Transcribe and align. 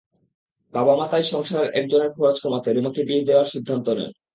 বাবা-মা 0.73 1.05
তাই 1.11 1.23
সংসারের 1.23 1.73
একজনের 1.73 2.11
খরচ 2.11 2.37
কমাতে 2.39 2.69
রুমাকে 2.71 3.01
বিয়ে 3.03 3.27
দেওয়ার 3.27 3.51
সিদ্ধান্ত 3.53 3.87
নেন। 3.89 4.11